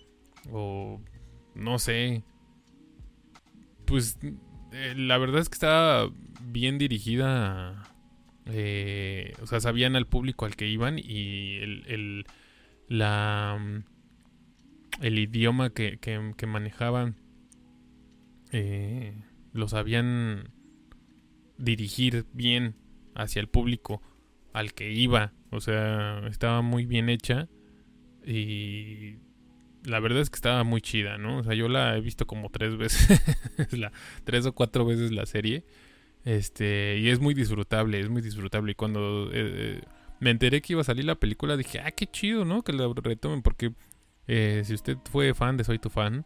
[0.52, 1.02] o
[1.56, 2.24] no sé.
[3.86, 4.18] Pues
[4.72, 6.10] eh, la verdad es que estaba
[6.42, 7.94] bien dirigida
[8.46, 12.26] eh, o sea, sabían al público al que iban y el,
[12.88, 13.84] la
[15.02, 17.16] el idioma que, que, manejaban
[18.52, 19.16] eh,
[19.54, 20.52] lo sabían
[21.58, 22.76] dirigir bien
[23.16, 24.02] hacia el público
[24.54, 25.34] al que iba.
[25.50, 27.48] O sea, estaba muy bien hecha
[28.26, 29.18] y
[29.86, 31.40] la verdad es que estaba muy chida, ¿no?
[31.40, 33.22] O sea, yo la he visto como tres veces,
[34.24, 35.66] tres o cuatro veces la serie.
[36.26, 38.72] Este, y es muy disfrutable, es muy disfrutable.
[38.72, 39.82] Y cuando eh, eh,
[40.20, 42.64] me enteré que iba a salir la película, dije, ah, qué chido, ¿no?
[42.64, 43.74] Que la retomen, porque
[44.28, 46.26] eh, si usted fue fan de Soy tu fan,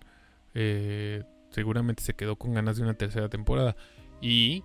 [1.52, 3.76] seguramente se quedó con ganas de una tercera temporada.
[4.22, 4.64] Y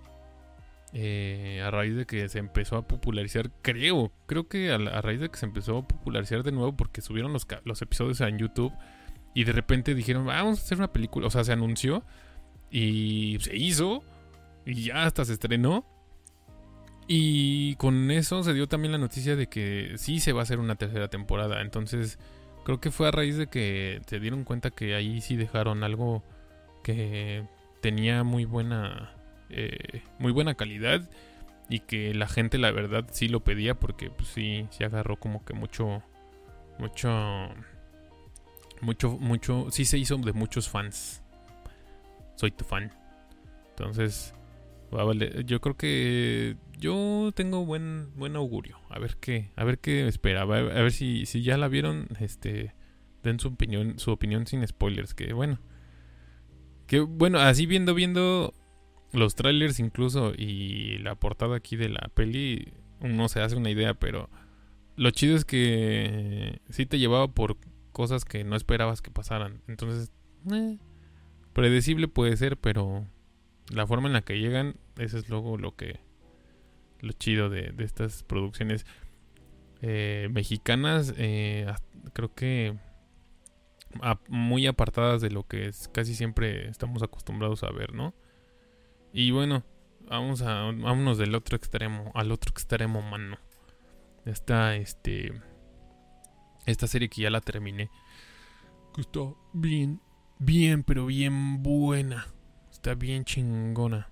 [0.93, 5.29] eh, a raíz de que se empezó a popularizar, creo, creo que a, raíz de
[5.29, 8.73] que se empezó a popularizar de nuevo porque subieron los, los episodios en YouTube
[9.33, 12.03] y de repente dijeron, vamos a hacer una película, o sea, se anunció
[12.69, 14.03] y se hizo
[14.65, 15.85] y ya hasta se estrenó.
[17.05, 20.59] Y con eso se dio también la noticia de que sí se va a hacer
[20.59, 21.61] una tercera temporada.
[21.61, 22.17] Entonces,
[22.63, 26.23] Creo que fue a raíz de que se dieron cuenta que ahí sí dejaron algo
[26.81, 27.45] que
[27.81, 29.13] tenía muy buena,
[29.49, 31.09] eh, muy buena calidad
[31.69, 35.43] y que la gente la verdad sí lo pedía porque pues sí, se agarró como
[35.45, 36.03] que mucho,
[36.79, 37.49] mucho,
[38.81, 41.21] mucho, mucho, sí se hizo de muchos fans.
[42.35, 42.91] Soy tu fan.
[43.69, 44.33] Entonces,
[45.45, 48.77] yo creo que yo tengo buen buen augurio.
[48.89, 50.41] A ver qué, a ver qué espera.
[50.41, 52.73] A ver, a ver si, si ya la vieron, este,
[53.23, 55.13] den su opinión, su opinión sin spoilers.
[55.13, 55.59] Que bueno,
[56.87, 58.53] que bueno, así viendo viendo
[59.13, 63.93] los trailers incluso y la portada aquí de la peli, uno se hace una idea,
[63.93, 64.29] pero
[64.95, 67.57] lo chido es que sí te llevaba por
[67.91, 69.61] cosas que no esperabas que pasaran.
[69.67, 70.11] Entonces,
[70.51, 70.77] eh,
[71.53, 73.07] predecible puede ser, pero
[73.71, 75.99] la forma en la que llegan, eso es luego lo que
[76.99, 78.85] lo chido de, estas producciones
[79.81, 81.13] eh, mexicanas.
[81.17, 81.71] Eh,
[82.13, 82.75] creo que
[84.27, 88.15] muy apartadas de lo que casi siempre estamos acostumbrados a ver, ¿no?
[89.13, 89.63] Y bueno,
[90.09, 93.37] vamos a vámonos del otro extremo, al otro extremo, mano.
[94.25, 95.39] Esta, este,
[96.65, 97.91] esta serie que ya la terminé.
[98.95, 99.19] Que está
[99.53, 100.01] bien,
[100.39, 102.27] bien, pero bien buena.
[102.71, 104.09] Está bien chingona.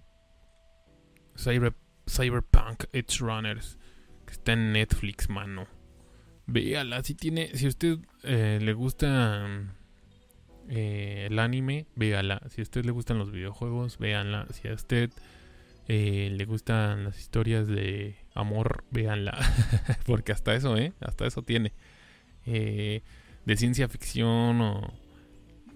[1.36, 1.74] Cyber,
[2.08, 3.80] Cyberpunk Edge Runners.
[4.28, 5.66] Que está en Netflix, mano.
[6.46, 9.48] Véala, si tiene, si a usted eh, le gusta
[10.74, 12.42] eh, el anime, véala.
[12.50, 14.48] Si a usted le gustan los videojuegos, véanla.
[14.54, 15.12] Si a usted
[15.90, 19.38] eh, le gustan las historias de amor, véanla.
[20.06, 20.94] Porque hasta eso, ¿eh?
[21.02, 21.74] Hasta eso tiene.
[22.46, 23.02] de
[23.58, 24.94] ciencia ficción o...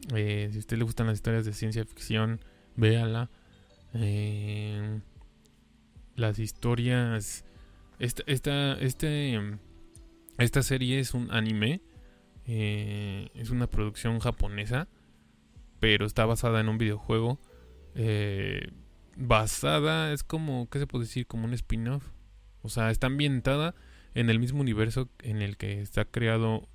[0.09, 2.39] si a usted le gustan las historias de ciencia ficción,
[2.77, 3.29] véala.
[6.15, 7.43] las historias...
[7.99, 9.57] Esta, esta, este
[10.37, 11.81] esta serie es un anime.
[12.47, 14.87] Eh, es una producción japonesa.
[15.79, 17.39] Pero está basada en un videojuego.
[17.95, 18.71] Eh,
[19.15, 21.27] basada, es como, ¿qué se puede decir?
[21.27, 22.11] Como un spin-off.
[22.61, 23.75] O sea, está ambientada
[24.13, 26.67] en el mismo universo en el que está creado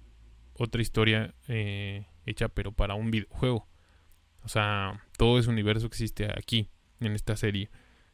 [0.55, 3.67] otra historia eh, hecha pero para un videojuego.
[4.45, 6.69] O sea, todo ese universo existe aquí,
[7.01, 7.71] en esta serie.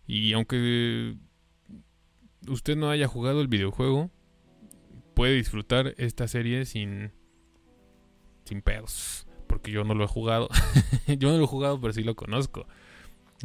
[0.07, 1.17] Y aunque
[2.49, 4.11] usted no haya jugado el videojuego,
[5.15, 7.13] puede disfrutar esta serie sin,
[8.47, 9.27] sin pedos.
[9.47, 10.49] Porque yo no lo he jugado.
[11.07, 12.67] yo no lo he jugado, pero sí lo conozco.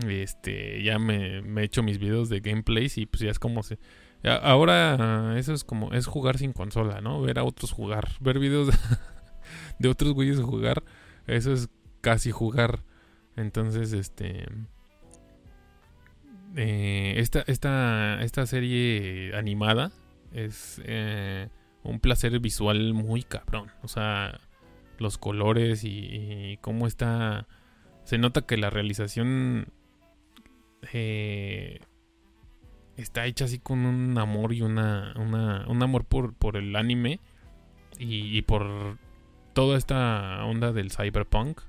[0.07, 3.77] Este, ya me, he hecho mis videos de gameplays y pues ya es como se...
[4.23, 7.21] Ahora eso es como, es jugar sin consola, ¿no?
[7.21, 8.69] Ver a otros jugar, ver videos
[9.79, 10.83] de, otros güeyes jugar,
[11.25, 11.69] eso es
[12.01, 12.83] casi jugar.
[13.35, 14.45] Entonces, este...
[16.55, 19.91] Eh, esta, esta, esta serie animada
[20.31, 20.81] es...
[20.85, 21.49] Eh,
[21.83, 23.71] un placer visual muy cabrón.
[23.83, 24.39] O sea,
[25.01, 27.47] los colores y, cómo está...
[28.03, 29.67] Se nota que la realización
[30.93, 31.79] eh,
[32.97, 37.19] está hecha así con un amor y una, un amor por, por el anime
[37.99, 38.97] y, y, por
[39.53, 41.61] toda esta onda del cyberpunk.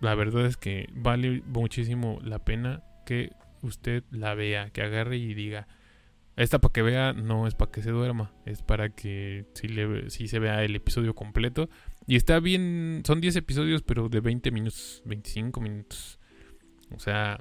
[0.00, 5.34] La verdad es que vale muchísimo la pena que usted la vea, que agarre y
[5.34, 5.68] diga,
[6.42, 10.08] esta para que vea no es para que se duerma, es para que si, le,
[10.08, 11.68] si se vea el episodio completo.
[12.06, 16.18] Y está bien, son 10 episodios, pero de 20 minutos, 25 minutos.
[16.92, 17.38] O sea,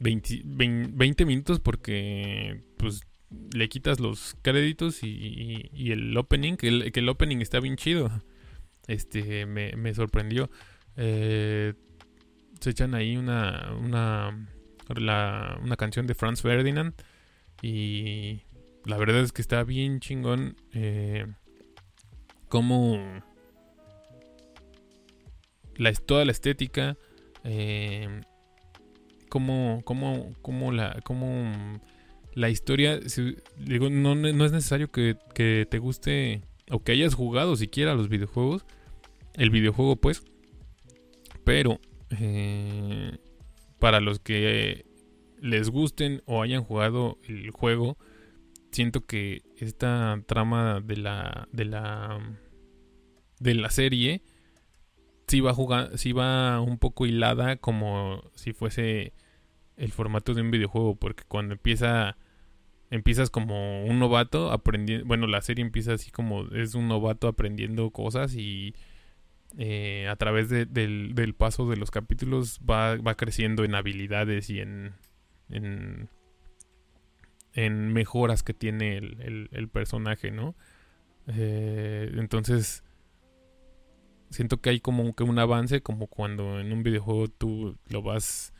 [0.00, 3.02] 20, 20 minutos porque pues
[3.54, 7.76] le quitas los créditos y, y, el opening, que el, que el, opening está bien
[7.76, 8.10] chido.
[8.86, 10.50] Este, me, me sorprendió.
[10.96, 11.74] Eh,
[12.60, 14.48] se echan ahí una, una,
[15.62, 16.94] una canción de Franz Ferdinand
[17.64, 18.42] y
[18.84, 20.54] la verdad es que está bien chingón.
[20.74, 21.26] Eh,
[22.50, 22.98] como
[25.76, 26.98] la, toda la estética.
[27.42, 28.20] Eh,
[29.30, 31.80] como, como, como la, como
[32.34, 33.00] la historia.
[33.56, 38.66] digo, no, es necesario que, te guste o que hayas jugado siquiera los videojuegos.
[39.32, 40.22] El videojuego, pues.
[41.44, 43.16] Pero eh,
[43.78, 44.84] para los que
[45.44, 47.98] les gusten o hayan jugado el juego,
[48.72, 52.18] siento que esta trama de la de la
[53.40, 54.22] de la serie
[55.26, 59.12] sí va jugar, sí va un poco hilada como si fuese
[59.76, 62.16] el formato de un videojuego, porque cuando empieza
[62.90, 67.90] empiezas como un novato aprendiendo, bueno, la serie empieza así como es un novato aprendiendo
[67.90, 68.74] cosas y
[69.58, 74.60] eh, a través del, del, paso de los capítulos va, va creciendo en habilidades y
[74.60, 74.94] en,
[75.50, 76.08] en,
[77.92, 80.54] mejoras que tiene el, personaje, ¿no?
[81.26, 82.84] Eh, entonces,
[84.30, 88.52] siento que hay como que un avance, como cuando en un videojuego tú lo vas,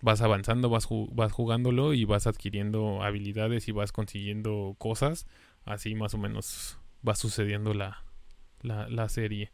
[0.00, 5.26] vas avanzando, vas, vas jugándolo y vas adquiriendo habilidades y vas consiguiendo cosas.
[5.64, 8.04] Así más o menos va sucediendo la,
[8.62, 9.52] la, la serie.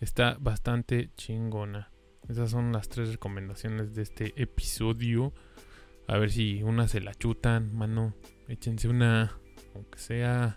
[0.00, 1.90] Está bastante chingona.
[2.28, 5.32] Esas son las tres recomendaciones de este episodio.
[6.08, 8.14] A ver si una se la chutan, mano.
[8.48, 9.38] Échense una,
[9.74, 10.56] aunque sea,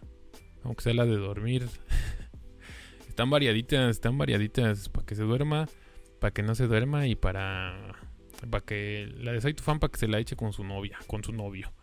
[0.64, 1.68] aunque sea la de dormir.
[3.08, 5.68] están variaditas, están variaditas para que se duerma,
[6.20, 7.96] para que no se duerma y para,
[8.50, 11.24] para que la de Soy fan para que se la eche con su novia, con
[11.24, 11.74] su novio.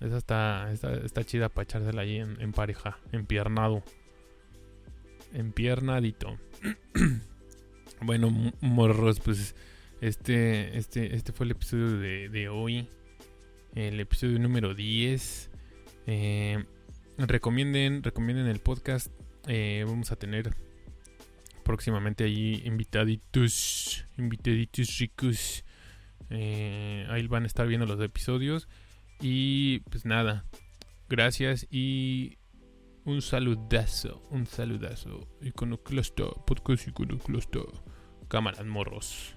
[0.00, 3.82] Esa está, está, chida para echársela ahí en, en pareja, empiernado.
[5.32, 6.38] Empiernadito.
[8.00, 8.30] bueno,
[8.60, 9.54] morros, pues
[10.02, 12.88] este, este, este fue el episodio de, hoy.
[13.76, 15.50] el episodio número 10.
[16.08, 16.64] Eh,
[17.18, 19.12] recomienden, recomienden el podcast.
[19.46, 20.56] Eh, vamos a tener
[21.62, 25.64] próximamente ahí invitaditos, invitaditos ricos.
[26.30, 28.68] Eh, ahí van a estar viendo los episodios.
[29.20, 30.44] Y pues nada,
[31.08, 32.38] gracias y
[33.04, 35.28] un saludazo, un saludazo.
[35.42, 37.60] Iconoclasta, podcast Iconoclasta.
[38.26, 39.36] Cámaras morros.